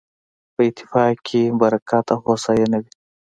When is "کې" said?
1.27-1.41